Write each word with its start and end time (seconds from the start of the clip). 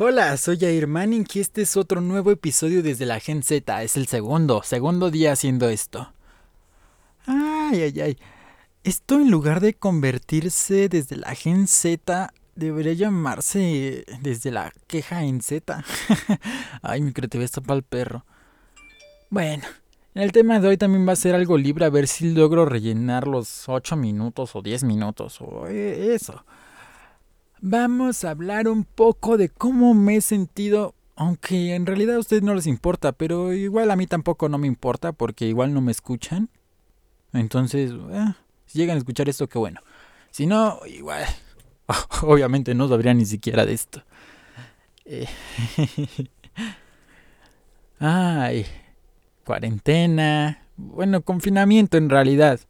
Hola, 0.00 0.36
soy 0.36 0.56
Jair 0.60 0.88
y 1.34 1.40
este 1.40 1.62
es 1.62 1.76
otro 1.76 2.00
nuevo 2.00 2.30
episodio 2.30 2.84
desde 2.84 3.04
la 3.04 3.18
Gen 3.18 3.42
Z. 3.42 3.82
Es 3.82 3.96
el 3.96 4.06
segundo, 4.06 4.62
segundo 4.62 5.10
día 5.10 5.32
haciendo 5.32 5.68
esto. 5.68 6.12
Ay, 7.26 7.82
ay, 7.82 8.00
ay. 8.00 8.18
Esto 8.84 9.16
en 9.16 9.28
lugar 9.28 9.58
de 9.58 9.74
convertirse 9.74 10.88
desde 10.88 11.16
la 11.16 11.34
Gen 11.34 11.66
Z, 11.66 12.32
debería 12.54 12.92
llamarse 12.92 14.04
desde 14.22 14.52
la 14.52 14.72
queja 14.86 15.24
en 15.24 15.40
Z. 15.40 15.84
ay, 16.82 17.00
mi 17.02 17.12
creatividad 17.12 17.46
está 17.46 17.60
para 17.60 17.78
el 17.78 17.82
perro. 17.82 18.24
Bueno, 19.30 19.64
el 20.14 20.30
tema 20.30 20.60
de 20.60 20.68
hoy 20.68 20.76
también 20.76 21.08
va 21.08 21.14
a 21.14 21.16
ser 21.16 21.34
algo 21.34 21.58
libre, 21.58 21.86
a 21.86 21.90
ver 21.90 22.06
si 22.06 22.32
logro 22.32 22.66
rellenar 22.66 23.26
los 23.26 23.68
8 23.68 23.96
minutos 23.96 24.54
o 24.54 24.62
10 24.62 24.84
minutos 24.84 25.40
o 25.40 25.66
eh, 25.66 26.14
eso 26.14 26.44
vamos 27.60 28.24
a 28.24 28.30
hablar 28.30 28.68
un 28.68 28.84
poco 28.84 29.36
de 29.36 29.48
cómo 29.48 29.94
me 29.94 30.16
he 30.16 30.20
sentido, 30.20 30.94
aunque 31.16 31.74
en 31.74 31.86
realidad 31.86 32.16
a 32.16 32.20
ustedes 32.20 32.42
no 32.42 32.54
les 32.54 32.66
importa, 32.66 33.12
pero 33.12 33.52
igual 33.52 33.90
a 33.90 33.96
mí 33.96 34.06
tampoco 34.06 34.48
no 34.48 34.58
me 34.58 34.66
importa 34.66 35.12
porque 35.12 35.46
igual 35.46 35.74
no 35.74 35.80
me 35.80 35.92
escuchan. 35.92 36.48
Entonces, 37.32 37.92
eh, 37.92 38.34
si 38.66 38.78
llegan 38.78 38.96
a 38.96 38.98
escuchar 38.98 39.28
esto, 39.28 39.48
qué 39.48 39.58
bueno. 39.58 39.80
Si 40.30 40.46
no, 40.46 40.80
igual, 40.86 41.24
obviamente 42.22 42.74
no 42.74 42.88
sabría 42.88 43.14
ni 43.14 43.26
siquiera 43.26 43.66
de 43.66 43.72
esto. 43.72 44.02
Eh, 45.04 45.26
ay, 47.98 48.66
cuarentena, 49.44 50.62
bueno, 50.76 51.22
confinamiento 51.22 51.96
en 51.96 52.10
realidad. 52.10 52.60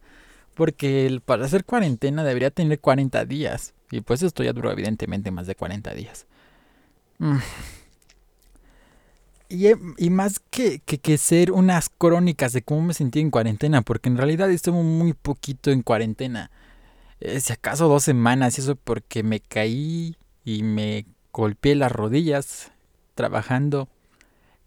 Porque 0.55 1.21
para 1.23 1.45
hacer 1.45 1.63
cuarentena 1.63 2.23
debería 2.23 2.51
tener 2.51 2.79
40 2.79 3.23
días. 3.25 3.73
Y 3.91 4.01
pues 4.01 4.21
esto 4.23 4.43
ya 4.43 4.53
duró 4.53 4.71
evidentemente 4.71 5.31
más 5.31 5.47
de 5.47 5.55
40 5.55 5.93
días. 5.93 6.25
Mm. 7.17 7.37
Y, 9.51 10.09
más 10.11 10.39
que, 10.51 10.79
que, 10.79 11.17
ser 11.17 11.51
unas 11.51 11.89
crónicas 11.89 12.53
de 12.53 12.61
cómo 12.61 12.83
me 12.83 12.93
sentí 12.93 13.19
en 13.19 13.31
cuarentena, 13.31 13.81
porque 13.81 14.07
en 14.07 14.17
realidad 14.17 14.51
estuve 14.51 14.83
muy 14.83 15.13
poquito 15.13 15.71
en 15.71 15.81
cuarentena. 15.81 16.51
Eh, 17.19 17.39
si 17.39 17.51
acaso 17.51 17.87
dos 17.87 18.03
semanas, 18.03 18.57
y 18.57 18.61
eso 18.61 18.75
porque 18.75 19.23
me 19.23 19.39
caí 19.39 20.15
y 20.45 20.61
me 20.61 21.05
golpeé 21.33 21.73
las 21.73 21.91
rodillas 21.91 22.71
trabajando 23.15 23.89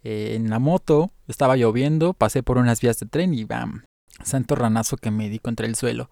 eh, 0.02 0.34
en 0.34 0.50
la 0.50 0.58
moto. 0.58 1.12
Estaba 1.28 1.56
lloviendo, 1.56 2.12
pasé 2.12 2.42
por 2.42 2.58
unas 2.58 2.80
vías 2.80 2.98
de 2.98 3.06
tren 3.06 3.34
y 3.34 3.44
bam, 3.44 3.84
santo 4.25 4.56
ranazo 4.56 4.97
que 4.97 5.12
me 5.12 5.28
di 5.28 5.38
contra 5.38 5.66
el 5.66 5.77
suelo. 5.77 6.10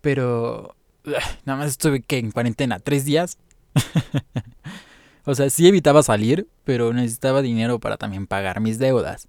Pero 0.00 0.76
Nada 1.44 1.58
más 1.58 1.70
estuve 1.70 2.02
que 2.02 2.18
en 2.18 2.30
cuarentena 2.30 2.78
tres 2.78 3.04
días. 3.04 3.38
o 5.24 5.34
sea, 5.34 5.50
sí 5.50 5.66
evitaba 5.66 6.02
salir, 6.02 6.48
pero 6.64 6.92
necesitaba 6.92 7.42
dinero 7.42 7.78
para 7.78 7.96
también 7.96 8.26
pagar 8.26 8.60
mis 8.60 8.78
deudas. 8.78 9.28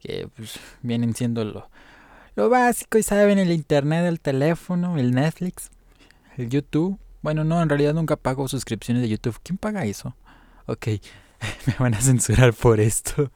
Que 0.00 0.28
pues, 0.36 0.58
vienen 0.82 1.14
siendo 1.14 1.44
lo, 1.44 1.70
lo 2.34 2.48
básico 2.48 2.98
y 2.98 3.02
saben, 3.02 3.38
el 3.38 3.52
internet, 3.52 4.06
el 4.06 4.20
teléfono, 4.20 4.98
el 4.98 5.12
Netflix, 5.12 5.70
el 6.36 6.50
YouTube. 6.50 6.98
Bueno, 7.22 7.44
no, 7.44 7.60
en 7.62 7.68
realidad 7.68 7.94
nunca 7.94 8.16
pago 8.16 8.46
suscripciones 8.46 9.02
de 9.02 9.08
YouTube. 9.08 9.38
¿Quién 9.42 9.56
paga 9.58 9.84
eso? 9.84 10.14
Ok, 10.66 10.86
me 11.66 11.74
van 11.78 11.94
a 11.94 12.00
censurar 12.00 12.52
por 12.52 12.78
esto. 12.78 13.32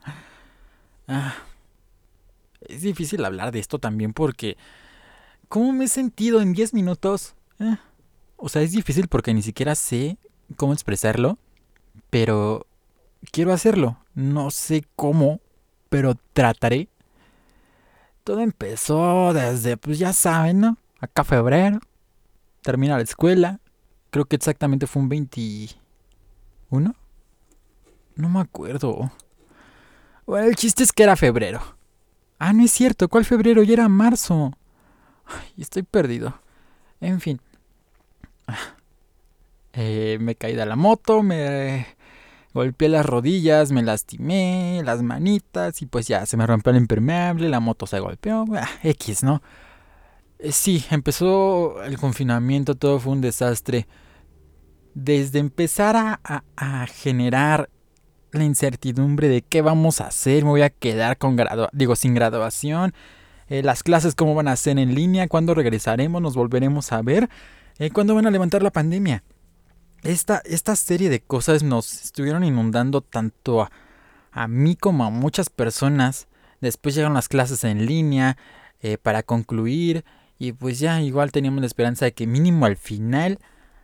Ah, 1.07 1.35
es 2.61 2.83
difícil 2.83 3.25
hablar 3.25 3.51
de 3.51 3.59
esto 3.59 3.79
también 3.79 4.13
porque... 4.13 4.57
¿Cómo 5.49 5.73
me 5.73 5.83
he 5.83 5.87
sentido 5.89 6.41
en 6.41 6.53
10 6.53 6.73
minutos? 6.73 7.35
Eh, 7.61 7.77
o 8.37 8.49
sea, 8.49 8.63
es 8.63 8.71
difícil 8.71 9.07
porque 9.07 9.33
ni 9.33 9.43
siquiera 9.43 9.75
sé 9.75 10.17
cómo 10.55 10.73
expresarlo, 10.73 11.37
pero 12.09 12.65
quiero 13.31 13.53
hacerlo. 13.53 13.97
No 14.15 14.49
sé 14.49 14.83
cómo, 14.95 15.39
pero 15.89 16.15
trataré. 16.33 16.89
Todo 18.23 18.41
empezó 18.41 19.33
desde, 19.33 19.77
pues 19.77 19.99
ya 19.99 20.11
saben, 20.11 20.59
¿no? 20.59 20.77
Acá 20.99 21.23
febrero. 21.23 21.79
Termina 22.61 22.97
la 22.97 23.03
escuela. 23.03 23.59
Creo 24.09 24.25
que 24.25 24.35
exactamente 24.35 24.87
fue 24.87 25.01
un 25.01 25.09
21. 25.09 25.75
No 28.15 28.29
me 28.29 28.39
acuerdo. 28.39 29.11
Bueno, 30.25 30.47
el 30.47 30.55
chiste 30.55 30.83
es 30.83 30.91
que 30.91 31.03
era 31.03 31.15
febrero. 31.15 31.61
Ah, 32.39 32.53
no 32.53 32.63
es 32.63 32.71
cierto. 32.71 33.07
¿Cuál 33.07 33.25
febrero? 33.25 33.63
Ya 33.63 33.73
era 33.73 33.87
marzo. 33.87 34.51
Ay, 35.25 35.53
estoy 35.57 35.83
perdido. 35.83 36.39
En 36.99 37.19
fin. 37.19 37.39
Eh, 39.73 40.17
me 40.19 40.35
caí 40.35 40.53
de 40.53 40.65
la 40.65 40.75
moto, 40.75 41.23
me 41.23 41.87
golpeé 42.53 42.89
las 42.89 43.05
rodillas, 43.05 43.71
me 43.71 43.81
lastimé 43.81 44.81
las 44.83 45.01
manitas 45.01 45.81
y 45.81 45.85
pues 45.85 46.07
ya 46.07 46.25
se 46.25 46.37
me 46.37 46.45
rompió 46.45 46.71
el 46.71 46.77
impermeable, 46.77 47.47
la 47.49 47.59
moto 47.59 47.87
se 47.87 47.99
golpeó, 47.99 48.45
ah, 48.55 48.67
X, 48.83 49.23
¿no? 49.23 49.41
Eh, 50.39 50.51
sí, 50.51 50.83
empezó 50.89 51.83
el 51.83 51.97
confinamiento, 51.97 52.75
todo 52.75 52.99
fue 52.99 53.13
un 53.13 53.21
desastre. 53.21 53.87
Desde 54.93 55.39
empezar 55.39 55.95
a, 55.95 56.87
generar 56.87 57.69
la 58.31 58.43
incertidumbre 58.43 59.29
de 59.29 59.41
qué 59.41 59.61
vamos 59.61 60.01
a 60.01 60.07
hacer, 60.07 60.43
me 60.43 60.49
voy 60.49 60.63
a 60.63 60.69
quedar 60.69 61.17
con 61.17 61.35
gradu 61.35 61.67
digo, 61.71 61.95
sin 61.95 62.13
graduación, 62.13 62.93
eh, 63.47 63.63
las 63.63 63.83
clases 63.83 64.15
cómo 64.15 64.35
van 64.35 64.47
a 64.47 64.55
ser 64.55 64.79
en 64.79 64.95
línea, 64.95 65.27
cuándo 65.27 65.53
regresaremos, 65.53 66.21
nos 66.21 66.35
volveremos 66.35 66.91
a 66.91 67.01
ver. 67.01 67.29
Eh, 67.79 67.91
¿Cuándo 67.91 68.15
van 68.15 68.27
a 68.27 68.31
levantar 68.31 68.63
la 68.63 68.71
pandemia? 68.71 69.23
Esta, 70.03 70.41
esta 70.45 70.75
serie 70.75 71.09
de 71.09 71.21
cosas 71.21 71.63
nos 71.63 72.03
estuvieron 72.03 72.43
inundando 72.43 73.01
tanto 73.01 73.69
a, 74.31 74.47
mí 74.47 74.75
como 74.75 75.03
a 75.03 75.09
muchas 75.09 75.49
personas. 75.49 76.27
Después 76.59 76.95
llegaron 76.95 77.13
las 77.13 77.27
clases 77.27 77.63
en 77.63 77.85
línea 77.85 78.37
eh, 78.81 78.97
para 78.97 79.23
concluir 79.23 80.03
y 80.39 80.53
pues 80.53 80.79
ya 80.79 81.01
igual 81.01 81.31
teníamos 81.31 81.61
la 81.61 81.67
esperanza 81.67 82.05
de 82.05 82.13
que 82.13 82.25
mínimo 82.25 82.65
al 82.65 82.77
final, 82.77 83.39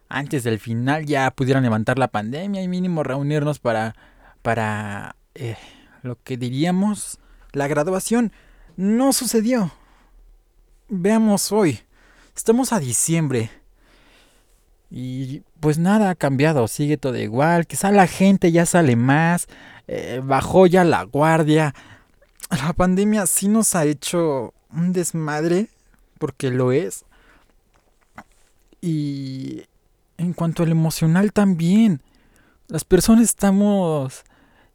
antes 0.10 0.44
del 0.44 0.58
final 0.58 1.06
ya 1.06 1.30
pudieran 1.30 1.62
levantar 1.62 2.00
la 2.00 2.08
pandemia 2.08 2.64
y 2.64 2.68
mínimo 2.68 3.04
reunirnos 3.04 3.60
para, 3.60 3.96
para 4.42 5.16
eh, 5.36 5.56
lo 6.02 6.22
que 6.24 6.36
diríamos 6.36 7.20
la 7.52 7.68
graduación. 7.68 8.32
No 8.76 9.14
sucedió. 9.14 9.72
Veamos 10.90 11.52
hoy. 11.52 11.82
Estamos 12.36 12.74
a 12.74 12.80
diciembre. 12.80 13.52
Y 14.90 15.42
pues 15.60 15.78
nada 15.78 16.10
ha 16.10 16.16
cambiado, 16.16 16.68
sigue 16.68 16.98
todo 16.98 17.18
igual. 17.18 17.68
Quizá 17.68 17.92
la 17.92 18.08
gente 18.08 18.52
ya 18.52 18.66
sale 18.66 18.96
más, 18.96 19.48
eh, 19.88 20.22
bajó 20.24 20.68
ya 20.68 20.84
la 20.84 21.04
guardia. 21.04 21.74
La 22.50 22.72
pandemia 22.72 23.26
sí 23.28 23.50
nos 23.50 23.76
ha 23.76 23.84
hecho 23.84 24.54
un 24.72 24.94
desmadre, 24.94 25.70
porque 26.18 26.50
lo 26.50 26.72
es. 26.72 27.04
Y 28.80 29.64
en 30.18 30.32
cuanto 30.32 30.64
al 30.64 30.72
emocional 30.72 31.34
también, 31.34 32.02
las 32.68 32.86
personas 32.86 33.26
estamos 33.26 34.24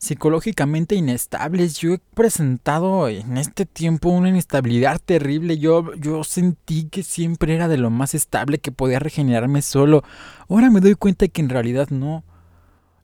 psicológicamente 0.02 0.96
inestables. 0.96 1.78
Yo 1.78 1.94
he 1.94 1.98
presentado 1.98 3.06
en 3.06 3.38
este 3.38 3.66
tiempo 3.66 4.08
una 4.08 4.30
inestabilidad 4.30 5.00
terrible. 5.00 5.58
Yo, 5.58 5.94
yo 5.94 6.24
sentí 6.24 6.88
que 6.88 7.04
siempre 7.04 7.54
era 7.54 7.68
de 7.68 7.76
lo 7.76 7.88
más 7.88 8.12
estable 8.16 8.58
que 8.58 8.72
podía 8.72 8.98
regenerarme 8.98 9.62
solo. 9.62 10.02
Ahora 10.48 10.70
me 10.70 10.80
doy 10.80 10.96
cuenta 10.96 11.28
que 11.28 11.40
en 11.40 11.50
realidad 11.50 11.90
no. 11.90 12.24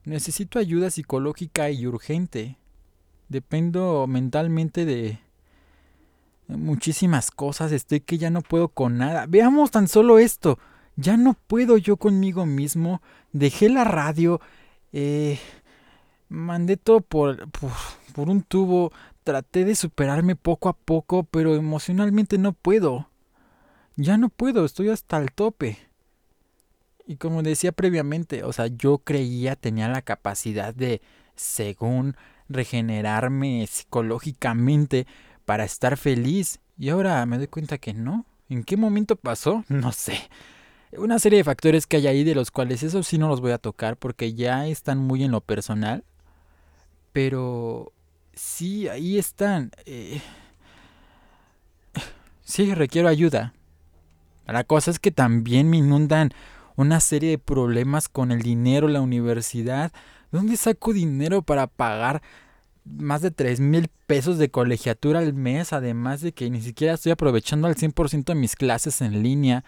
Necesito 0.03 0.59
ayuda 0.59 0.91
psicológica 0.91 1.69
y 1.69 1.87
urgente. 1.87 2.57
Dependo 3.29 4.05
mentalmente 4.05 4.83
de 4.83 5.19
muchísimas 6.49 7.31
cosas. 7.31 7.71
Estoy 7.71 8.01
que 8.01 8.17
ya 8.17 8.29
no 8.29 8.41
puedo 8.41 8.67
con 8.67 8.97
nada. 8.97 9.25
Veamos 9.25 9.71
tan 9.71 9.87
solo 9.87 10.19
esto. 10.19 10.59
Ya 10.97 11.15
no 11.15 11.37
puedo 11.47 11.77
yo 11.77 11.95
conmigo 11.95 12.45
mismo. 12.45 13.01
Dejé 13.31 13.69
la 13.69 13.85
radio. 13.85 14.41
Eh, 14.91 15.39
mandé 16.29 16.77
todo 16.77 17.01
por, 17.01 17.49
por, 17.49 18.29
un 18.29 18.43
tubo, 18.43 18.93
traté 19.23 19.65
de 19.65 19.75
superarme 19.75 20.35
poco 20.35 20.69
a 20.69 20.73
poco, 20.73 21.23
pero 21.23 21.55
emocionalmente 21.55 22.37
no 22.37 22.53
puedo. 22.53 23.09
Ya 23.95 24.17
no 24.17 24.29
puedo, 24.29 24.63
estoy 24.63 24.89
hasta 24.89 25.17
el 25.17 25.31
tope. 25.31 25.77
Y 27.05 27.17
como 27.17 27.41
decía 27.41 27.71
previamente, 27.71 28.43
o 28.43 28.53
sea, 28.53 28.67
yo 28.67 28.99
creía 28.99 29.55
tenía 29.55 29.89
la 29.89 30.03
capacidad 30.03 30.73
de, 30.73 31.01
según, 31.35 32.15
regenerarme 32.47 33.65
psicológicamente 33.67 35.07
para 35.45 35.65
estar 35.65 35.97
feliz. 35.97 36.59
Y 36.77 36.89
ahora 36.89 37.25
me 37.25 37.37
doy 37.37 37.47
cuenta 37.47 37.77
que 37.77 37.93
no. 37.93 38.25
¿En 38.47 38.63
qué 38.63 38.77
momento 38.77 39.15
pasó? 39.15 39.65
No 39.69 39.91
sé. 39.91 40.19
Una 40.97 41.19
serie 41.19 41.37
de 41.37 41.43
factores 41.43 41.85
que 41.85 41.97
hay 41.97 42.07
ahí 42.07 42.23
de 42.23 42.33
los 42.33 42.49
cuales 42.49 42.81
eso 42.81 43.03
sí 43.03 43.19
no 43.19 43.27
los 43.27 43.41
voy 43.41 43.51
a 43.51 43.59
tocar 43.59 43.95
porque 43.95 44.33
ya 44.33 44.65
están 44.67 44.97
muy 44.97 45.23
en 45.23 45.31
lo 45.31 45.41
personal. 45.41 46.03
Pero 47.19 47.91
sí, 48.33 48.87
ahí 48.87 49.17
están. 49.17 49.71
Eh, 49.85 50.21
sí, 52.45 52.73
requiero 52.73 53.09
ayuda. 53.09 53.53
La 54.47 54.63
cosa 54.63 54.89
es 54.89 54.99
que 54.99 55.11
también 55.11 55.69
me 55.69 55.75
inundan 55.75 56.31
una 56.77 57.01
serie 57.01 57.31
de 57.31 57.37
problemas 57.37 58.07
con 58.07 58.31
el 58.31 58.41
dinero, 58.41 58.87
la 58.87 59.01
universidad, 59.01 59.91
¿Dónde 60.31 60.55
saco 60.55 60.93
dinero 60.93 61.41
para 61.41 61.67
pagar 61.67 62.21
más 62.85 63.21
de 63.21 63.31
3 63.31 63.59
mil 63.59 63.89
pesos 64.07 64.37
de 64.37 64.49
colegiatura 64.49 65.19
al 65.19 65.33
mes? 65.33 65.73
Además 65.73 66.21
de 66.21 66.31
que 66.31 66.49
ni 66.49 66.61
siquiera 66.61 66.93
estoy 66.93 67.11
aprovechando 67.11 67.67
al 67.67 67.75
100% 67.75 68.31
de 68.31 68.35
mis 68.35 68.55
clases 68.55 69.01
en 69.01 69.23
línea. 69.23 69.65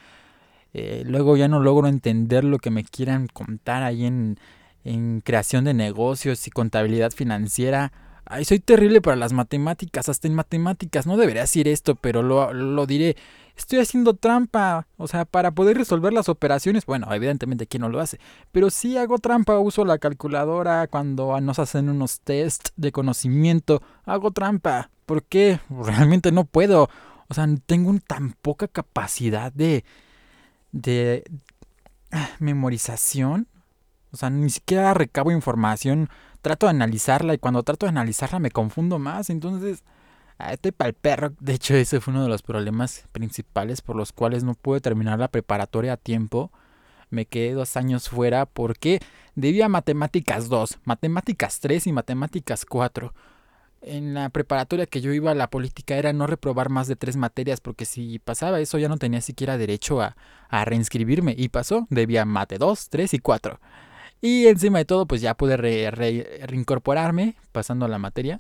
Eh, 0.74 1.04
luego 1.06 1.36
ya 1.36 1.50
no 1.50 1.60
logro 1.60 1.90
entender 1.90 2.46
lo 2.46 2.60
que 2.60 2.70
me 2.70 2.86
quieran 2.86 3.28
contar 3.28 3.84
ahí 3.84 4.06
en, 4.06 4.38
en 4.84 5.22
creación 5.22 5.66
de 5.66 5.74
negocios 5.74 6.48
y 6.48 6.52
contabilidad 6.52 7.12
financiera. 7.12 7.92
Ay, 8.26 8.46
soy 8.46 8.60
terrible 8.60 9.02
para 9.02 9.18
las 9.18 9.34
matemáticas, 9.34 10.08
hasta 10.10 10.28
en 10.28 10.36
matemáticas. 10.36 11.06
No 11.06 11.18
debería 11.18 11.42
decir 11.42 11.68
esto, 11.68 11.96
pero 11.96 12.24
lo, 12.24 12.54
lo 12.54 12.86
diré. 12.86 13.18
Estoy 13.58 13.80
haciendo 13.80 14.14
trampa. 14.14 14.88
O 14.98 15.08
sea, 15.08 15.26
para 15.26 15.52
poder 15.52 15.78
resolver 15.78 16.14
las 16.14 16.30
operaciones. 16.30 16.86
Bueno, 16.86 17.14
evidentemente 17.14 17.66
aquí 17.66 17.78
no 17.78 17.90
lo 17.90 18.00
hace. 18.00 18.20
Pero 18.52 18.70
sí 18.70 18.98
hago 18.98 19.18
trampa. 19.20 19.60
Uso 19.60 19.86
la 19.86 19.98
calculadora 19.98 20.88
cuando 20.88 21.40
nos 21.42 21.60
hacen 21.60 21.90
unos 21.90 22.22
test 22.22 22.70
de 22.76 22.92
conocimiento. 22.92 23.82
Hago 24.06 24.32
trampa. 24.32 24.90
¿Por 25.06 25.24
qué? 25.24 25.60
Realmente 25.70 26.32
no 26.32 26.46
puedo. 26.46 26.90
O 27.28 27.34
sea, 27.34 27.48
tengo 27.66 27.94
tan 28.06 28.34
poca 28.42 28.68
capacidad 28.68 29.52
de. 29.52 29.84
de. 30.72 31.24
memorización. 32.40 33.48
O 34.12 34.18
sea, 34.18 34.30
ni 34.30 34.50
siquiera 34.50 34.94
recabo 34.94 35.32
información 35.32 36.10
trato 36.42 36.66
de 36.66 36.72
analizarla 36.72 37.34
y 37.34 37.38
cuando 37.38 37.64
trato 37.64 37.86
de 37.86 37.92
analizarla 37.92 38.40
me 38.40 38.52
confundo 38.52 39.00
más. 39.00 39.30
Entonces, 39.30 39.84
ah, 40.38 40.54
estoy 40.54 40.72
para 40.72 40.90
el 40.90 40.94
perro. 40.96 41.34
De 41.40 41.54
hecho, 41.54 41.76
ese 41.76 42.02
fue 42.02 42.14
uno 42.14 42.24
de 42.24 42.30
los 42.30 42.42
problemas 42.42 43.06
principales 43.12 43.82
por 43.82 43.96
los 43.96 44.12
cuales 44.12 44.44
no 44.44 44.54
pude 44.56 44.82
terminar 44.82 45.20
la 45.20 45.30
preparatoria 45.30 45.94
a 45.94 45.98
tiempo. 45.98 46.52
Me 47.10 47.26
quedé 47.26 47.54
dos 47.54 47.76
años 47.78 48.10
fuera 48.10 48.46
porque 48.46 49.00
debía 49.36 49.70
matemáticas 49.70 50.50
2, 50.50 50.80
matemáticas 50.86 51.60
3 51.60 51.88
y 51.88 51.92
matemáticas 51.92 52.66
4. 52.66 53.14
En 53.84 54.14
la 54.14 54.30
preparatoria 54.30 54.86
que 54.86 55.02
yo 55.02 55.12
iba, 55.12 55.34
la 55.34 55.50
política 55.50 55.96
era 55.96 56.14
no 56.14 56.28
reprobar 56.28 56.70
más 56.70 56.88
de 56.88 56.96
tres 56.96 57.18
materias, 57.18 57.60
porque 57.62 57.86
si 57.86 58.20
pasaba 58.20 58.60
eso 58.60 58.78
ya 58.78 58.88
no 58.88 58.98
tenía 58.98 59.22
siquiera 59.22 59.58
derecho 59.58 60.02
a, 60.02 60.16
a 60.50 60.66
reinscribirme. 60.66 61.34
Y 61.36 61.50
pasó, 61.50 61.88
debía 61.90 62.24
mate 62.24 62.60
2, 62.60 62.90
3 62.90 63.16
y 63.16 63.20
4. 63.20 63.60
Y 64.22 64.46
encima 64.46 64.78
de 64.78 64.86
todo, 64.86 65.08
pues 65.08 65.20
ya 65.22 65.34
pude 65.36 65.58
reincorporarme 65.58 67.36
pasando 67.52 67.88
la 67.88 67.98
materia. 67.98 68.40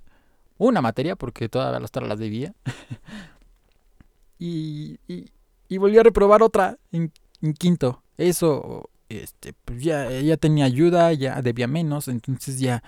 Una 0.59 0.79
materia, 0.79 1.15
porque 1.15 1.49
todas 1.49 1.81
las 1.81 1.89
otras 1.89 2.07
las 2.07 2.19
debía. 2.19 2.53
y, 4.39 4.99
y, 5.07 5.77
volví 5.77 5.97
a 5.97 6.03
reprobar 6.03 6.43
otra 6.43 6.77
en, 6.91 7.11
quinto. 7.57 8.03
Eso, 8.17 8.91
este, 9.09 9.53
pues 9.65 9.81
ya, 9.83 10.11
ya 10.11 10.37
tenía 10.37 10.65
ayuda, 10.65 11.11
ya 11.13 11.41
debía 11.41 11.67
menos, 11.67 12.07
entonces 12.07 12.59
ya 12.59 12.83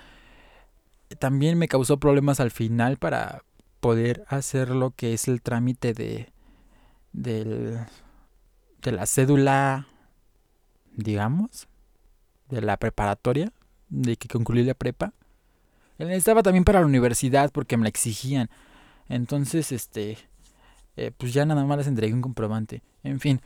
también 1.18 1.58
me 1.58 1.66
causó 1.66 1.98
problemas 1.98 2.38
al 2.38 2.52
final 2.52 2.96
para 2.96 3.42
poder 3.80 4.24
hacer 4.28 4.70
lo 4.70 4.92
que 4.92 5.12
es 5.12 5.26
el 5.26 5.42
trámite 5.42 5.94
de, 5.94 6.32
del, 7.12 7.78
de 8.82 8.92
la 8.92 9.06
cédula, 9.06 9.88
digamos 10.94 11.66
de 12.50 12.60
la 12.62 12.76
preparatoria, 12.76 13.52
de 13.88 14.16
que 14.16 14.28
concluí 14.28 14.62
la 14.62 14.74
prepa. 14.74 15.12
Él 15.98 16.08
necesitaba 16.08 16.42
también 16.42 16.64
para 16.64 16.80
la 16.80 16.86
universidad 16.86 17.50
porque 17.52 17.76
me 17.76 17.84
la 17.84 17.88
exigían. 17.88 18.50
Entonces, 19.08 19.72
este, 19.72 20.18
eh, 20.96 21.12
pues 21.16 21.32
ya 21.32 21.44
nada 21.44 21.64
más 21.64 21.78
les 21.78 21.86
entregué 21.86 22.14
un 22.14 22.22
comprobante. 22.22 22.82
En 23.02 23.20
fin. 23.20 23.40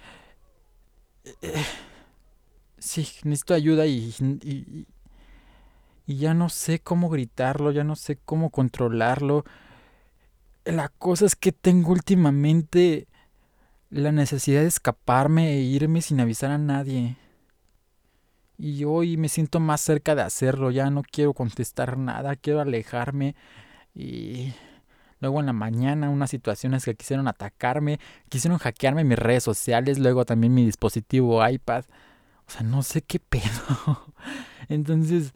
Eh, 1.42 1.64
sí, 2.78 3.08
necesito 3.24 3.54
ayuda 3.54 3.86
y, 3.86 4.14
y, 4.42 4.86
y 6.06 6.16
ya 6.16 6.32
no 6.34 6.48
sé 6.48 6.78
cómo 6.78 7.10
gritarlo, 7.10 7.70
ya 7.70 7.84
no 7.84 7.96
sé 7.96 8.16
cómo 8.24 8.50
controlarlo. 8.50 9.44
La 10.64 10.88
cosa 10.88 11.26
es 11.26 11.36
que 11.36 11.52
tengo 11.52 11.92
últimamente 11.92 13.08
la 13.90 14.12
necesidad 14.12 14.62
de 14.62 14.68
escaparme 14.68 15.52
e 15.52 15.60
irme 15.60 16.02
sin 16.02 16.20
avisar 16.20 16.50
a 16.50 16.58
nadie. 16.58 17.16
Y 18.60 18.84
hoy 18.84 19.16
me 19.16 19.28
siento 19.28 19.60
más 19.60 19.80
cerca 19.80 20.16
de 20.16 20.22
hacerlo, 20.22 20.72
ya 20.72 20.90
no 20.90 21.02
quiero 21.04 21.32
contestar 21.32 21.96
nada, 21.96 22.34
quiero 22.34 22.60
alejarme. 22.60 23.36
Y 23.94 24.52
luego 25.20 25.38
en 25.38 25.46
la 25.46 25.52
mañana 25.52 26.10
unas 26.10 26.30
situaciones 26.30 26.84
que 26.84 26.96
quisieron 26.96 27.28
atacarme, 27.28 28.00
quisieron 28.28 28.58
hackearme 28.58 29.04
mis 29.04 29.18
redes 29.18 29.44
sociales, 29.44 30.00
luego 30.00 30.24
también 30.24 30.54
mi 30.54 30.64
dispositivo 30.64 31.46
iPad. 31.48 31.84
O 32.48 32.50
sea, 32.50 32.62
no 32.62 32.82
sé 32.82 33.02
qué 33.02 33.20
pedo. 33.28 34.12
Entonces, 34.68 35.34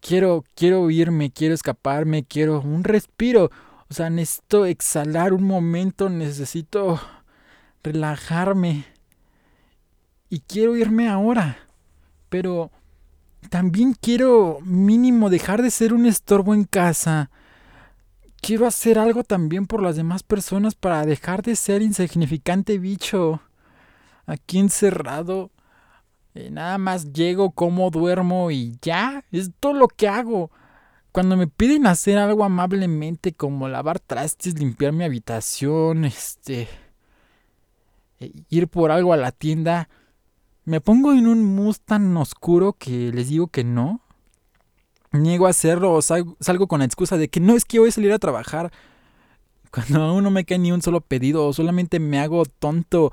quiero, 0.00 0.44
quiero 0.56 0.90
irme, 0.90 1.30
quiero 1.30 1.54
escaparme, 1.54 2.24
quiero 2.24 2.60
un 2.60 2.82
respiro. 2.82 3.52
O 3.88 3.94
sea, 3.94 4.10
necesito 4.10 4.66
exhalar 4.66 5.32
un 5.32 5.44
momento, 5.44 6.08
necesito 6.10 7.00
relajarme. 7.84 8.84
Y 10.28 10.40
quiero 10.40 10.76
irme 10.76 11.08
ahora 11.08 11.69
pero 12.30 12.70
también 13.50 13.94
quiero 14.00 14.58
mínimo 14.62 15.28
dejar 15.28 15.60
de 15.60 15.70
ser 15.70 15.92
un 15.92 16.06
estorbo 16.06 16.54
en 16.54 16.64
casa. 16.64 17.30
Quiero 18.40 18.66
hacer 18.66 18.98
algo 18.98 19.22
también 19.22 19.66
por 19.66 19.82
las 19.82 19.96
demás 19.96 20.22
personas 20.22 20.74
para 20.74 21.04
dejar 21.04 21.42
de 21.42 21.56
ser 21.56 21.82
insignificante 21.82 22.78
bicho. 22.78 23.42
Aquí 24.24 24.58
encerrado. 24.58 25.50
Eh, 26.34 26.50
nada 26.50 26.78
más 26.78 27.12
llego, 27.12 27.50
como, 27.50 27.90
duermo 27.90 28.50
y 28.50 28.78
ya. 28.80 29.24
Es 29.32 29.50
todo 29.60 29.74
lo 29.74 29.88
que 29.88 30.08
hago. 30.08 30.50
Cuando 31.12 31.36
me 31.36 31.48
piden 31.48 31.86
hacer 31.86 32.18
algo 32.18 32.44
amablemente 32.44 33.32
como 33.32 33.68
lavar 33.68 33.98
trastes, 33.98 34.58
limpiar 34.58 34.92
mi 34.92 35.04
habitación, 35.04 36.04
este... 36.04 36.68
Eh, 38.20 38.32
ir 38.50 38.68
por 38.68 38.90
algo 38.90 39.12
a 39.12 39.16
la 39.16 39.32
tienda, 39.32 39.88
me 40.64 40.80
pongo 40.80 41.12
en 41.12 41.26
un 41.26 41.44
mus 41.44 41.80
tan 41.80 42.16
oscuro 42.16 42.74
que 42.74 43.12
les 43.12 43.28
digo 43.28 43.48
que 43.48 43.64
no. 43.64 44.00
Niego 45.12 45.46
a 45.46 45.50
hacerlo 45.50 45.92
o 45.92 46.02
salgo, 46.02 46.68
con 46.68 46.78
la 46.78 46.84
excusa 46.84 47.16
de 47.16 47.28
que 47.28 47.40
no 47.40 47.54
es 47.56 47.64
que 47.64 47.80
voy 47.80 47.88
a 47.88 47.92
salir 47.92 48.12
a 48.12 48.18
trabajar. 48.18 48.70
Cuando 49.70 50.02
aún 50.02 50.24
no 50.24 50.30
me 50.30 50.44
cae 50.44 50.58
ni 50.58 50.72
un 50.72 50.82
solo 50.82 51.00
pedido 51.00 51.46
o 51.46 51.52
solamente 51.52 52.00
me 52.00 52.18
hago 52.20 52.44
tonto 52.44 53.12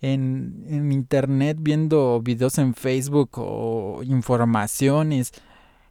en, 0.00 0.64
en 0.68 0.92
internet 0.92 1.58
viendo 1.60 2.20
videos 2.22 2.58
en 2.58 2.74
Facebook 2.74 3.30
o 3.34 4.02
informaciones 4.02 5.32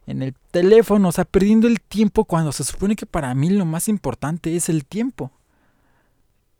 en 0.06 0.22
el 0.22 0.34
teléfono, 0.52 1.08
o 1.08 1.12
sea, 1.12 1.24
perdiendo 1.24 1.66
el 1.66 1.80
tiempo 1.80 2.24
cuando 2.24 2.52
se 2.52 2.62
supone 2.62 2.94
que 2.94 3.06
para 3.06 3.34
mí 3.34 3.50
lo 3.50 3.64
más 3.64 3.88
importante 3.88 4.54
es 4.54 4.68
el 4.68 4.84
tiempo. 4.84 5.32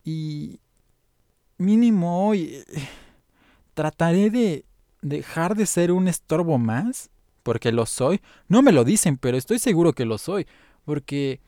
Y 0.05 0.61
mínimo 1.59 2.29
hoy 2.29 2.65
trataré 3.77 4.31
de 4.31 4.65
dejar 5.03 5.55
de 5.55 5.67
ser 5.67 5.93
un 5.93 6.09
estorbo 6.09 6.57
más, 6.57 7.11
porque 7.43 7.73
lo 7.73 7.85
soy. 7.85 8.23
No 8.49 8.63
me 8.63 8.73
lo 8.73 8.85
dicen, 8.85 9.19
pero 9.19 9.37
estoy 9.37 9.59
seguro 9.59 9.93
que 9.93 10.07
lo 10.07 10.17
soy, 10.17 10.47
porque 10.87 11.41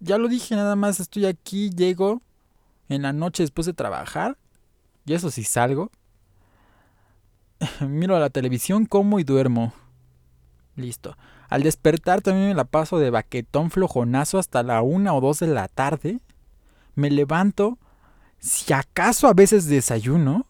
ya 0.00 0.16
lo 0.16 0.28
dije, 0.28 0.56
nada 0.56 0.74
más 0.74 1.00
estoy 1.00 1.26
aquí, 1.26 1.68
llego 1.68 2.22
en 2.88 3.02
la 3.02 3.12
noche 3.12 3.42
después 3.42 3.66
de 3.66 3.74
trabajar, 3.74 4.38
y 5.04 5.12
eso 5.12 5.30
sí 5.30 5.44
salgo. 5.44 5.92
Miro 7.86 8.16
a 8.16 8.20
la 8.20 8.30
televisión, 8.30 8.86
como 8.86 9.20
y 9.20 9.24
duermo. 9.24 9.74
Listo. 10.76 11.16
Al 11.50 11.62
despertar 11.62 12.22
también 12.22 12.48
me 12.48 12.54
la 12.54 12.64
paso 12.64 12.98
de 12.98 13.10
baquetón 13.10 13.70
flojonazo 13.70 14.38
hasta 14.38 14.62
la 14.62 14.80
una 14.80 15.12
o 15.12 15.20
dos 15.20 15.40
de 15.40 15.48
la 15.48 15.68
tarde. 15.68 16.20
Me 16.94 17.10
levanto, 17.10 17.78
si 18.38 18.72
acaso 18.72 19.28
a 19.28 19.34
veces 19.34 19.66
desayuno, 19.66 20.46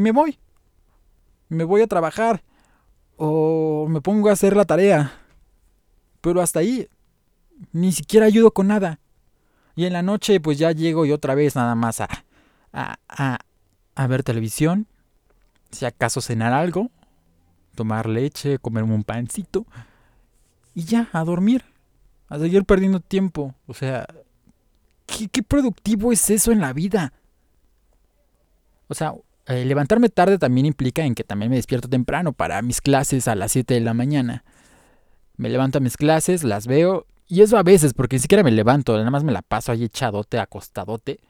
y 0.00 0.02
me 0.02 0.12
voy. 0.12 0.38
Me 1.50 1.64
voy 1.64 1.82
a 1.82 1.86
trabajar 1.86 2.42
o 3.18 3.86
me 3.86 4.00
pongo 4.00 4.30
a 4.30 4.32
hacer 4.32 4.56
la 4.56 4.64
tarea. 4.64 5.12
Pero 6.22 6.40
hasta 6.40 6.60
ahí 6.60 6.88
ni 7.72 7.92
siquiera 7.92 8.24
ayudo 8.24 8.50
con 8.50 8.68
nada. 8.68 8.98
Y 9.76 9.84
en 9.84 9.92
la 9.92 10.02
noche 10.02 10.40
pues 10.40 10.58
ya 10.58 10.72
llego 10.72 11.04
y 11.04 11.12
otra 11.12 11.34
vez 11.34 11.54
nada 11.54 11.74
más 11.74 12.00
a, 12.00 12.08
a, 12.72 13.38
a, 13.94 14.06
ver 14.06 14.22
televisión. 14.22 14.86
Si 15.70 15.84
acaso 15.84 16.22
cenar 16.22 16.54
algo. 16.54 16.90
Tomar 17.74 18.08
leche, 18.08 18.58
comerme 18.58 18.94
un 18.94 19.04
pancito. 19.04 19.66
Y 20.74 20.84
ya, 20.84 21.10
a 21.12 21.24
dormir. 21.24 21.62
A 22.28 22.38
seguir 22.38 22.64
perdiendo 22.64 23.00
tiempo. 23.00 23.54
O 23.66 23.74
sea, 23.74 24.06
¿qué, 25.04 25.28
qué 25.28 25.42
productivo 25.42 26.10
es 26.10 26.30
eso 26.30 26.52
en 26.52 26.60
la 26.60 26.72
vida? 26.72 27.12
O 28.88 28.94
sea, 28.94 29.14
eh, 29.50 29.64
levantarme 29.64 30.08
tarde 30.08 30.38
también 30.38 30.66
implica 30.66 31.04
en 31.04 31.14
que 31.14 31.24
también 31.24 31.50
me 31.50 31.56
despierto 31.56 31.88
temprano 31.88 32.32
para 32.32 32.62
mis 32.62 32.80
clases 32.80 33.28
a 33.28 33.34
las 33.34 33.52
7 33.52 33.74
de 33.74 33.80
la 33.80 33.94
mañana. 33.94 34.44
Me 35.36 35.48
levanto 35.48 35.78
a 35.78 35.80
mis 35.80 35.96
clases, 35.96 36.44
las 36.44 36.66
veo, 36.66 37.06
y 37.26 37.42
eso 37.42 37.56
a 37.56 37.62
veces, 37.62 37.94
porque 37.94 38.16
ni 38.16 38.20
siquiera 38.20 38.42
me 38.42 38.50
levanto, 38.50 38.96
nada 38.96 39.10
más 39.10 39.24
me 39.24 39.32
la 39.32 39.42
paso 39.42 39.72
ahí 39.72 39.84
echadote, 39.84 40.38
acostadote. 40.38 41.20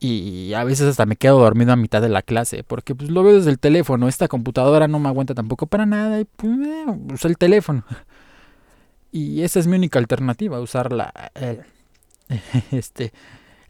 Y 0.00 0.52
a 0.54 0.64
veces 0.64 0.88
hasta 0.88 1.06
me 1.06 1.14
quedo 1.14 1.38
dormido 1.38 1.72
a 1.72 1.76
mitad 1.76 2.02
de 2.02 2.08
la 2.08 2.22
clase, 2.22 2.64
porque 2.64 2.94
pues 2.94 3.08
lo 3.08 3.22
veo 3.22 3.36
desde 3.36 3.50
el 3.50 3.60
teléfono. 3.60 4.08
Esta 4.08 4.26
computadora 4.26 4.88
no 4.88 4.98
me 4.98 5.08
aguanta 5.08 5.34
tampoco 5.34 5.66
para 5.66 5.86
nada 5.86 6.18
y 6.18 6.24
pues 6.24 6.52
eh, 6.66 6.84
uso 7.12 7.28
el 7.28 7.38
teléfono. 7.38 7.84
Y 9.14 9.42
esa 9.42 9.60
es 9.60 9.66
mi 9.66 9.76
única 9.76 9.98
alternativa, 9.98 10.58
usar 10.58 10.90
la, 10.90 11.12
este, 12.70 13.12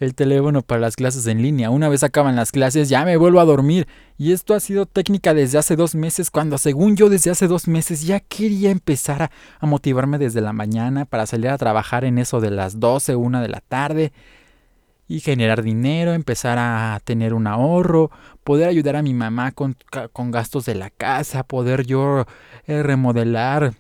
el 0.02 0.14
teléfono 0.14 0.62
para 0.62 0.80
las 0.80 0.96
clases 0.96 1.26
en 1.26 1.42
línea. 1.42 1.70
Una 1.70 1.88
vez 1.88 2.02
acaban 2.02 2.36
las 2.36 2.52
clases 2.52 2.88
ya 2.88 3.04
me 3.04 3.16
vuelvo 3.16 3.40
a 3.40 3.44
dormir. 3.44 3.86
Y 4.18 4.32
esto 4.32 4.54
ha 4.54 4.60
sido 4.60 4.86
técnica 4.86 5.34
desde 5.34 5.58
hace 5.58 5.76
dos 5.76 5.94
meses, 5.94 6.30
cuando 6.30 6.58
según 6.58 6.96
yo 6.96 7.08
desde 7.08 7.30
hace 7.30 7.48
dos 7.48 7.68
meses 7.68 8.06
ya 8.06 8.20
quería 8.20 8.70
empezar 8.70 9.30
a, 9.60 9.66
motivarme 9.66 10.18
desde 10.18 10.40
la 10.40 10.52
mañana 10.52 11.04
para 11.04 11.26
salir 11.26 11.48
a 11.48 11.58
trabajar 11.58 12.04
en 12.04 12.18
eso 12.18 12.40
de 12.40 12.50
las 12.50 12.80
12, 12.80 13.16
una 13.16 13.40
de 13.40 13.48
la 13.48 13.60
tarde. 13.60 14.12
Y 15.08 15.20
generar 15.20 15.62
dinero, 15.62 16.14
empezar 16.14 16.58
a 16.58 16.98
tener 17.04 17.34
un 17.34 17.46
ahorro, 17.46 18.10
poder 18.44 18.68
ayudar 18.68 18.96
a 18.96 19.02
mi 19.02 19.12
mamá 19.12 19.52
con, 19.52 19.76
con 20.12 20.30
gastos 20.30 20.64
de 20.64 20.74
la 20.74 20.90
casa, 20.90 21.42
poder 21.42 21.84
yo 21.84 22.24
eh, 22.66 22.82
remodelar 22.82 23.74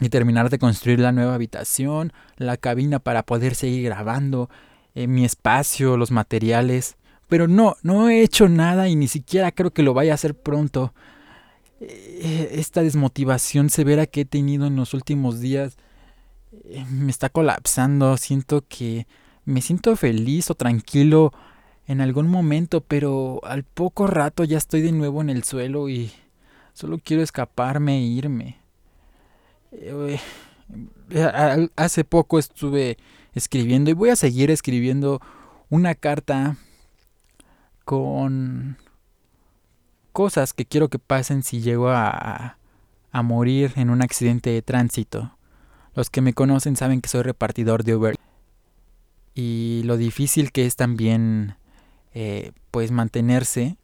y 0.00 0.08
terminar 0.08 0.50
de 0.50 0.58
construir 0.58 0.98
la 0.98 1.12
nueva 1.12 1.34
habitación, 1.34 2.12
la 2.36 2.56
cabina 2.56 2.98
para 2.98 3.22
poder 3.22 3.54
seguir 3.54 3.84
grabando, 3.84 4.50
eh, 4.94 5.06
mi 5.06 5.24
espacio, 5.24 5.96
los 5.96 6.10
materiales. 6.10 6.96
Pero 7.28 7.48
no, 7.48 7.76
no 7.82 8.08
he 8.08 8.22
hecho 8.22 8.48
nada 8.48 8.88
y 8.88 8.96
ni 8.96 9.08
siquiera 9.08 9.50
creo 9.52 9.72
que 9.72 9.82
lo 9.82 9.94
vaya 9.94 10.12
a 10.12 10.14
hacer 10.14 10.34
pronto. 10.34 10.94
Eh, 11.80 12.50
esta 12.52 12.82
desmotivación 12.82 13.70
severa 13.70 14.06
que 14.06 14.22
he 14.22 14.24
tenido 14.24 14.66
en 14.66 14.76
los 14.76 14.94
últimos 14.94 15.40
días 15.40 15.76
eh, 16.64 16.84
me 16.90 17.10
está 17.10 17.28
colapsando. 17.28 18.16
Siento 18.16 18.64
que 18.68 19.06
me 19.44 19.62
siento 19.62 19.96
feliz 19.96 20.50
o 20.50 20.54
tranquilo 20.54 21.32
en 21.86 22.00
algún 22.00 22.28
momento, 22.28 22.80
pero 22.80 23.40
al 23.44 23.64
poco 23.64 24.06
rato 24.06 24.44
ya 24.44 24.58
estoy 24.58 24.80
de 24.80 24.92
nuevo 24.92 25.20
en 25.20 25.30
el 25.30 25.44
suelo 25.44 25.88
y 25.88 26.12
solo 26.72 26.98
quiero 27.02 27.22
escaparme 27.22 27.98
e 27.98 28.02
irme. 28.02 28.58
Hace 31.76 32.04
poco 32.04 32.38
estuve 32.38 32.96
escribiendo 33.34 33.90
y 33.90 33.94
voy 33.94 34.10
a 34.10 34.16
seguir 34.16 34.50
escribiendo 34.50 35.20
una 35.70 35.94
carta 35.94 36.56
con 37.84 38.78
cosas 40.12 40.52
que 40.52 40.64
quiero 40.64 40.88
que 40.88 40.98
pasen 40.98 41.42
si 41.42 41.60
llego 41.60 41.90
a, 41.90 42.56
a 43.10 43.22
morir 43.22 43.72
en 43.76 43.90
un 43.90 44.02
accidente 44.02 44.50
de 44.50 44.62
tránsito. 44.62 45.36
Los 45.94 46.10
que 46.10 46.20
me 46.20 46.32
conocen 46.32 46.76
saben 46.76 47.00
que 47.00 47.08
soy 47.08 47.22
repartidor 47.22 47.84
de 47.84 47.96
Uber 47.96 48.16
y 49.34 49.82
lo 49.84 49.96
difícil 49.96 50.52
que 50.52 50.64
es 50.66 50.76
también 50.76 51.56
eh, 52.14 52.52
pues 52.70 52.92
mantenerse 52.92 53.76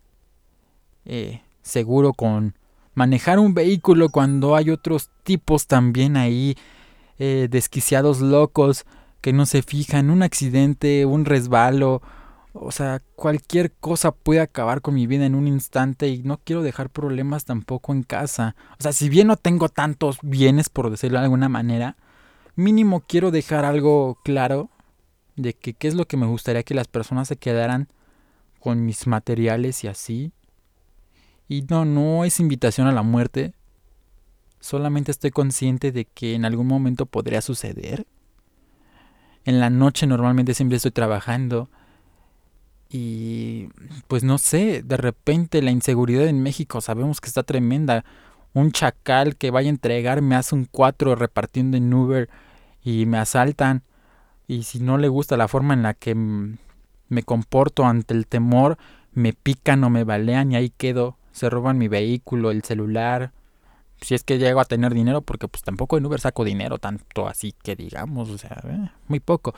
eh, 1.04 1.42
seguro 1.62 2.12
con 2.12 2.54
manejar 2.94 3.38
un 3.38 3.54
vehículo 3.54 4.10
cuando 4.10 4.54
hay 4.54 4.70
otros 4.70 5.10
tipos 5.24 5.66
también 5.66 6.16
ahí 6.16 6.56
eh, 7.18 7.48
desquiciados 7.50 8.20
locos 8.20 8.86
que 9.20 9.32
no 9.32 9.46
se 9.46 9.62
fijan, 9.62 10.10
un 10.10 10.22
accidente, 10.22 11.06
un 11.06 11.24
resbalo, 11.24 12.02
o 12.52 12.72
sea, 12.72 13.00
cualquier 13.14 13.72
cosa 13.72 14.12
puede 14.12 14.40
acabar 14.40 14.80
con 14.80 14.94
mi 14.94 15.06
vida 15.06 15.24
en 15.24 15.34
un 15.34 15.46
instante 15.46 16.08
y 16.08 16.22
no 16.22 16.38
quiero 16.38 16.62
dejar 16.62 16.90
problemas 16.90 17.44
tampoco 17.44 17.92
en 17.92 18.02
casa. 18.02 18.56
O 18.78 18.82
sea, 18.82 18.92
si 18.92 19.08
bien 19.08 19.28
no 19.28 19.36
tengo 19.36 19.68
tantos 19.68 20.18
bienes, 20.22 20.68
por 20.68 20.90
decirlo 20.90 21.18
de 21.18 21.24
alguna 21.24 21.48
manera, 21.48 21.96
mínimo 22.56 23.04
quiero 23.06 23.30
dejar 23.30 23.64
algo 23.64 24.18
claro 24.24 24.68
de 25.36 25.54
que 25.54 25.74
qué 25.74 25.88
es 25.88 25.94
lo 25.94 26.06
que 26.06 26.16
me 26.16 26.26
gustaría 26.26 26.64
que 26.64 26.74
las 26.74 26.88
personas 26.88 27.28
se 27.28 27.36
quedaran 27.36 27.88
con 28.58 28.84
mis 28.84 29.06
materiales 29.06 29.84
y 29.84 29.88
así. 29.88 30.32
Y 31.48 31.62
no, 31.62 31.84
no 31.84 32.24
es 32.24 32.40
invitación 32.40 32.88
a 32.88 32.92
la 32.92 33.02
muerte. 33.02 33.54
Solamente 34.58 35.10
estoy 35.12 35.30
consciente 35.30 35.92
de 35.92 36.04
que 36.04 36.34
en 36.34 36.44
algún 36.44 36.66
momento 36.66 37.06
podría 37.06 37.40
suceder 37.42 38.06
en 39.44 39.60
la 39.60 39.70
noche 39.70 40.06
normalmente 40.06 40.54
siempre 40.54 40.76
estoy 40.76 40.90
trabajando. 40.90 41.68
Y 42.88 43.68
pues 44.08 44.24
no 44.24 44.38
sé, 44.38 44.82
de 44.82 44.96
repente 44.96 45.62
la 45.62 45.70
inseguridad 45.70 46.26
en 46.26 46.42
México 46.42 46.80
sabemos 46.80 47.20
que 47.20 47.28
está 47.28 47.42
tremenda. 47.42 48.04
Un 48.52 48.72
chacal 48.72 49.36
que 49.36 49.50
vaya 49.50 49.68
a 49.68 49.70
entregar 49.70 50.22
me 50.22 50.34
hace 50.34 50.54
un 50.54 50.64
cuatro 50.64 51.14
repartiendo 51.14 51.76
en 51.76 51.92
Uber 51.92 52.28
y 52.82 53.06
me 53.06 53.18
asaltan. 53.18 53.82
Y 54.48 54.64
si 54.64 54.80
no 54.80 54.98
le 54.98 55.08
gusta 55.08 55.36
la 55.36 55.46
forma 55.46 55.74
en 55.74 55.82
la 55.82 55.94
que 55.94 56.14
me 56.14 57.22
comporto 57.22 57.84
ante 57.84 58.14
el 58.14 58.26
temor, 58.26 58.76
me 59.12 59.32
pican 59.32 59.84
o 59.84 59.90
me 59.90 60.02
balean 60.04 60.50
y 60.50 60.56
ahí 60.56 60.70
quedo. 60.70 61.16
Se 61.30 61.48
roban 61.48 61.78
mi 61.78 61.86
vehículo, 61.86 62.50
el 62.50 62.64
celular, 62.64 63.32
si 64.00 64.14
es 64.14 64.24
que 64.24 64.38
llego 64.38 64.60
a 64.60 64.64
tener 64.64 64.94
dinero, 64.94 65.22
porque 65.22 65.48
pues 65.48 65.62
tampoco 65.62 65.98
en 65.98 66.06
Uber 66.06 66.20
saco 66.20 66.44
dinero 66.44 66.78
tanto 66.78 67.28
así 67.28 67.54
que 67.62 67.76
digamos, 67.76 68.30
o 68.30 68.38
sea, 68.38 68.60
eh, 68.64 68.90
muy 69.08 69.20
poco. 69.20 69.54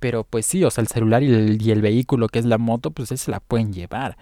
Pero 0.00 0.24
pues 0.24 0.46
sí, 0.46 0.64
o 0.64 0.70
sea, 0.70 0.82
el 0.82 0.88
celular 0.88 1.22
y 1.22 1.70
el, 1.70 1.82
vehículo 1.82 2.28
que 2.28 2.38
es 2.38 2.46
la 2.46 2.58
moto, 2.58 2.90
pues 2.90 3.10
se 3.10 3.30
la 3.30 3.40
pueden 3.40 3.72
llevar. 3.72 4.16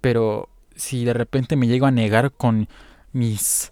Pero 0.00 0.48
si 0.76 1.04
de 1.04 1.12
repente 1.12 1.56
me 1.56 1.66
llego 1.66 1.86
a 1.86 1.90
negar 1.90 2.32
con 2.32 2.68
mis 3.12 3.70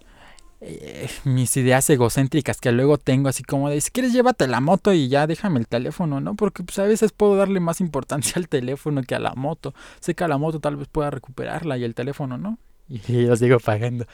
eh, 0.63 1.09
mis 1.23 1.57
ideas 1.57 1.89
egocéntricas 1.89 2.61
que 2.61 2.71
luego 2.71 2.99
tengo 2.99 3.29
así 3.29 3.41
como 3.41 3.67
de 3.71 3.81
si 3.81 3.89
quieres 3.89 4.13
llévate 4.13 4.47
la 4.47 4.61
moto 4.61 4.93
y 4.93 5.07
ya 5.07 5.25
déjame 5.25 5.59
el 5.59 5.67
teléfono, 5.67 6.21
¿no? 6.21 6.35
Porque 6.35 6.61
pues 6.61 6.77
a 6.77 6.83
veces 6.83 7.11
puedo 7.11 7.35
darle 7.35 7.59
más 7.59 7.81
importancia 7.81 8.33
al 8.37 8.47
teléfono 8.47 9.01
que 9.01 9.15
a 9.15 9.19
la 9.19 9.33
moto. 9.33 9.73
Sé 9.99 10.13
que 10.13 10.23
a 10.23 10.27
la 10.27 10.37
moto 10.37 10.59
tal 10.59 10.75
vez 10.75 10.87
pueda 10.87 11.09
recuperarla 11.09 11.77
y 11.79 11.83
el 11.83 11.95
teléfono 11.95 12.37
no. 12.37 12.59
Y 12.87 12.99
los 13.25 13.39
sigo 13.39 13.59
pagando. 13.59 14.05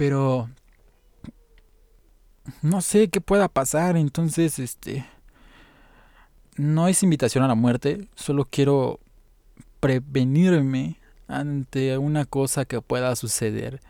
Pero 0.00 0.48
no 2.62 2.80
sé 2.80 3.08
qué 3.08 3.20
pueda 3.20 3.48
pasar, 3.48 3.98
entonces 3.98 4.58
este 4.58 5.04
no 6.56 6.88
es 6.88 7.02
invitación 7.02 7.44
a 7.44 7.48
la 7.48 7.54
muerte, 7.54 8.08
solo 8.14 8.48
quiero 8.50 8.98
prevenirme 9.78 10.96
ante 11.28 11.98
una 11.98 12.24
cosa 12.24 12.64
que 12.64 12.80
pueda 12.80 13.14
suceder. 13.14 13.82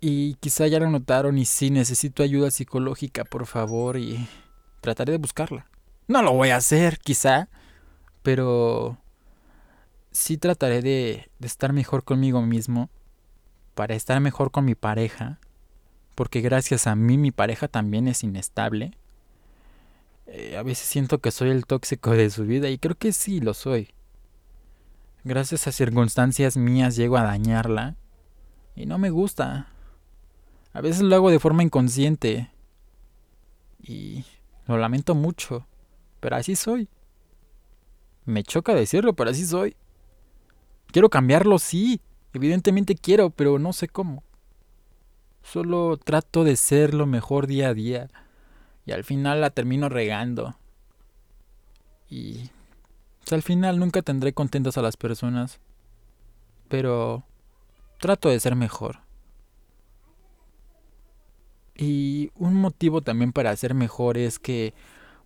Y 0.00 0.34
quizá 0.34 0.68
ya 0.68 0.78
lo 0.78 0.88
notaron 0.88 1.36
y 1.36 1.46
si 1.46 1.70
necesito 1.70 2.22
ayuda 2.22 2.52
psicológica, 2.52 3.24
por 3.24 3.46
favor, 3.46 3.96
y 3.96 4.28
trataré 4.82 5.10
de 5.10 5.18
buscarla. 5.18 5.66
No 6.06 6.22
lo 6.22 6.32
voy 6.32 6.50
a 6.50 6.58
hacer, 6.58 7.00
quizá, 7.00 7.48
pero 8.22 8.98
sí 10.12 10.36
trataré 10.36 10.80
de, 10.80 11.28
de 11.40 11.46
estar 11.48 11.72
mejor 11.72 12.04
conmigo 12.04 12.40
mismo 12.40 12.88
para 13.74 13.94
estar 13.94 14.20
mejor 14.20 14.50
con 14.50 14.64
mi 14.64 14.74
pareja, 14.74 15.38
porque 16.14 16.40
gracias 16.40 16.86
a 16.86 16.94
mí 16.94 17.18
mi 17.18 17.30
pareja 17.30 17.68
también 17.68 18.08
es 18.08 18.22
inestable. 18.22 18.96
Eh, 20.26 20.56
a 20.56 20.62
veces 20.62 20.86
siento 20.86 21.18
que 21.18 21.30
soy 21.30 21.50
el 21.50 21.66
tóxico 21.66 22.10
de 22.10 22.30
su 22.30 22.44
vida 22.44 22.68
y 22.70 22.78
creo 22.78 22.96
que 22.96 23.12
sí 23.12 23.40
lo 23.40 23.54
soy. 23.54 23.94
Gracias 25.24 25.66
a 25.66 25.72
circunstancias 25.72 26.56
mías 26.56 26.96
llego 26.96 27.16
a 27.16 27.22
dañarla 27.22 27.96
y 28.74 28.86
no 28.86 28.98
me 28.98 29.10
gusta. 29.10 29.68
A 30.72 30.80
veces 30.80 31.02
lo 31.02 31.14
hago 31.14 31.30
de 31.30 31.38
forma 31.38 31.62
inconsciente 31.62 32.50
y 33.80 34.24
lo 34.66 34.78
lamento 34.78 35.14
mucho, 35.14 35.66
pero 36.20 36.36
así 36.36 36.56
soy. 36.56 36.88
Me 38.24 38.42
choca 38.42 38.74
decirlo, 38.74 39.14
pero 39.14 39.30
así 39.30 39.44
soy. 39.44 39.76
Quiero 40.92 41.08
cambiarlo, 41.08 41.58
sí, 41.58 42.00
Evidentemente 42.34 42.94
quiero, 42.94 43.30
pero 43.30 43.58
no 43.58 43.72
sé 43.72 43.88
cómo. 43.88 44.22
Solo 45.42 45.96
trato 45.96 46.44
de 46.44 46.56
ser 46.56 46.94
lo 46.94 47.06
mejor 47.06 47.46
día 47.46 47.68
a 47.68 47.74
día 47.74 48.08
y 48.86 48.92
al 48.92 49.04
final 49.04 49.40
la 49.40 49.50
termino 49.50 49.88
regando. 49.88 50.56
Y 52.08 52.50
pues, 53.20 53.32
al 53.32 53.42
final 53.42 53.78
nunca 53.78 54.02
tendré 54.02 54.32
contentas 54.32 54.78
a 54.78 54.82
las 54.82 54.96
personas, 54.96 55.60
pero 56.68 57.24
trato 58.00 58.28
de 58.28 58.40
ser 58.40 58.56
mejor. 58.56 59.00
Y 61.74 62.30
un 62.36 62.54
motivo 62.54 63.00
también 63.00 63.32
para 63.32 63.56
ser 63.56 63.74
mejor 63.74 64.18
es 64.18 64.38
que 64.38 64.74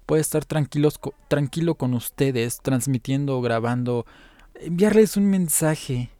puedo 0.07 0.21
estar 0.21 0.45
tranquilos, 0.45 1.01
tranquilo 1.29 1.75
con 1.75 1.93
ustedes, 1.95 2.61
transmitiendo 2.63 3.37
o 3.37 3.43
grabando, 3.43 4.07
enviarles 4.55 5.17
un 5.17 5.27
mensaje 5.27 6.11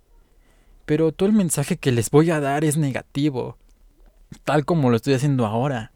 pero 0.87 1.13
todo 1.13 1.29
el 1.29 1.35
mensaje 1.35 1.77
que 1.77 1.93
les 1.93 2.11
voy 2.11 2.31
a 2.31 2.41
dar 2.41 2.65
es 2.65 2.77
negativo, 2.77 3.59
tal 4.45 4.65
como 4.65 4.89
lo 4.89 4.97
estoy 4.97 5.15
haciendo 5.15 5.45
ahora. 5.45 5.93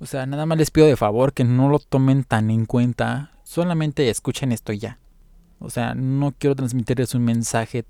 O 0.00 0.06
sea, 0.06 0.26
nada 0.26 0.44
más 0.44 0.58
les 0.58 0.70
pido 0.70 0.86
de 0.86 0.96
favor 0.96 1.32
que 1.32 1.44
no 1.44 1.68
lo 1.68 1.78
tomen 1.78 2.24
tan 2.24 2.50
en 2.50 2.66
cuenta, 2.66 3.32
solamente 3.44 4.10
escuchen 4.10 4.52
esto 4.52 4.72
ya. 4.72 4.98
O 5.60 5.70
sea, 5.70 5.94
no 5.94 6.34
quiero 6.36 6.56
transmitirles 6.56 7.14
un 7.14 7.24
mensaje 7.24 7.84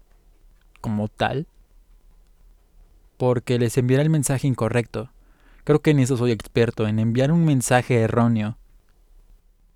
como 0.81 1.09
tal, 1.09 1.47
porque 3.17 3.59
les 3.59 3.77
enviaré 3.79 4.03
el 4.03 4.11
mensaje 4.11 4.47
incorrecto. 4.47 5.11
Creo 5.65 5.81
que 5.81 5.91
en 5.91 6.01
eso 6.01 6.17
soy 6.17 6.31
experto, 6.31 6.87
en 6.87 6.99
enviar 6.99 7.33
un 7.33 7.45
mensaje 7.45 8.01
erróneo. 8.01 8.58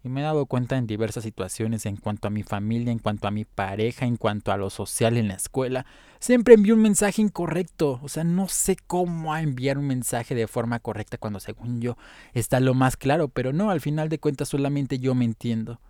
Y 0.05 0.09
me 0.09 0.21
he 0.21 0.25
dado 0.25 0.47
cuenta 0.47 0.77
en 0.77 0.89
diversas 0.89 1.23
situaciones 1.23 1.87
en 1.87 1.97
cuanto 1.97 2.27
a 2.27 2.31
mi 2.31 2.43
familia, 2.43 2.91
en 2.91 2.99
cuanto 2.99 3.29
a 3.29 3.31
mi 3.31 3.45
pareja, 3.45 4.05
en 4.05 4.17
cuanto 4.17 4.51
a 4.51 4.57
lo 4.57 4.69
social 4.69 5.17
en 5.17 5.29
la 5.29 5.35
escuela. 5.35 5.87
Siempre 6.19 6.55
envío 6.55 6.75
un 6.75 6.83
mensaje 6.83 7.23
incorrecto. 7.23 8.01
O 8.03 8.09
sea, 8.09 8.25
no 8.25 8.49
sé 8.49 8.77
cómo 8.89 9.37
enviar 9.37 9.79
un 9.79 9.87
mensaje 9.87 10.35
de 10.35 10.49
forma 10.49 10.81
correcta 10.81 11.19
cuando 11.19 11.39
según 11.39 11.81
yo 11.81 11.97
está 12.35 12.59
lo 12.59 12.75
más 12.75 12.97
claro. 12.97 13.29
Pero 13.29 13.53
no, 13.53 13.71
al 13.71 13.81
final 13.81 14.09
de 14.09 14.19
cuentas 14.19 14.49
solamente 14.49 14.99
yo 14.99 15.15
me 15.15 15.25
entiendo. 15.25 15.81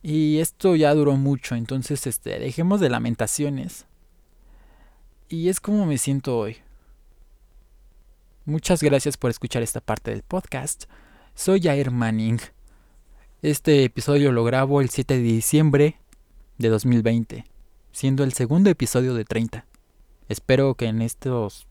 Y 0.00 0.38
esto 0.38 0.76
ya 0.76 0.94
duró 0.94 1.16
mucho. 1.16 1.56
Entonces, 1.56 2.06
este, 2.06 2.38
dejemos 2.38 2.78
de 2.78 2.90
lamentaciones. 2.90 3.86
Y 5.28 5.48
es 5.48 5.58
como 5.58 5.84
me 5.84 5.98
siento 5.98 6.38
hoy. 6.38 6.58
Muchas 8.44 8.82
gracias 8.82 9.16
por 9.16 9.30
escuchar 9.30 9.62
esta 9.64 9.80
parte 9.80 10.12
del 10.12 10.22
podcast. 10.22 10.84
Soy 11.34 11.60
Jair 11.60 11.90
Manning. 11.90 12.38
Este 13.44 13.84
episodio 13.84 14.32
lo 14.32 14.42
grabo 14.42 14.80
el 14.80 14.88
7 14.88 15.18
de 15.18 15.22
diciembre 15.22 15.98
de 16.56 16.70
2020, 16.70 17.44
siendo 17.92 18.24
el 18.24 18.32
segundo 18.32 18.70
episodio 18.70 19.12
de 19.12 19.26
30. 19.26 19.66
Espero 20.30 20.76
que 20.76 20.86
en 20.86 21.02
estos 21.02 21.66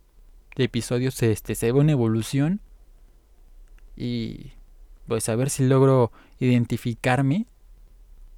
episodios 0.55 1.23
este, 1.23 1.55
se 1.55 1.71
vea 1.71 1.81
una 1.81 1.93
evolución 1.93 2.61
y 3.97 4.51
pues 5.07 5.27
a 5.29 5.35
ver 5.35 5.49
si 5.49 5.63
logro 5.63 6.11
identificarme 6.37 7.47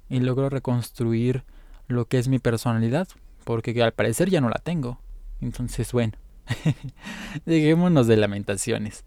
y 0.08 0.20
logro 0.20 0.48
reconstruir 0.48 1.44
lo 1.88 2.06
que 2.06 2.16
es 2.16 2.28
mi 2.28 2.38
personalidad, 2.38 3.06
porque 3.44 3.82
al 3.82 3.92
parecer 3.92 4.30
ya 4.30 4.40
no 4.40 4.48
la 4.48 4.62
tengo. 4.64 4.98
Entonces, 5.42 5.92
bueno. 5.92 6.14
Dejémonos 7.44 8.06
de 8.06 8.16
lamentaciones. 8.16 9.04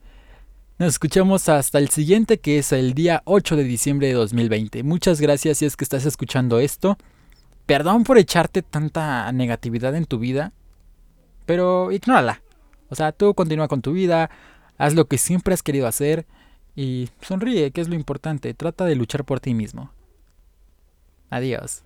Nos 0.80 0.94
escuchamos 0.94 1.50
hasta 1.50 1.78
el 1.78 1.90
siguiente 1.90 2.40
que 2.40 2.58
es 2.58 2.72
el 2.72 2.94
día 2.94 3.22
8 3.26 3.58
de 3.58 3.66
diciembre 3.66 4.08
de 4.08 4.14
2020. 4.14 4.84
Muchas 4.84 5.20
gracias 5.20 5.58
si 5.58 5.66
es 5.66 5.76
que 5.76 5.84
estás 5.84 6.06
escuchando 6.06 6.58
esto. 6.62 6.98
Perdón 7.66 8.06
por 8.06 8.18
echarte 8.18 8.62
tanta 8.62 9.30
negatividad 9.34 9.94
en 9.94 10.06
tu 10.06 10.20
vida, 10.20 10.54
pero 11.46 11.92
ignórala. 11.92 12.42
O 12.88 12.96
sea, 12.96 13.12
tú 13.12 13.34
continúa 13.34 13.68
con 13.68 13.82
tu 13.82 13.92
vida, 13.92 14.30
haz 14.78 14.94
lo 14.94 15.04
que 15.10 15.18
siempre 15.18 15.54
has 15.54 15.64
querido 15.64 15.86
hacer 15.86 16.26
y 16.78 17.10
sonríe, 17.20 17.72
que 17.72 17.82
es 17.82 17.90
lo 17.90 17.96
importante. 17.96 18.54
Trata 18.54 18.86
de 18.86 18.96
luchar 18.96 19.26
por 19.26 19.42
ti 19.42 19.54
mismo. 19.54 19.92
Adiós. 21.30 21.84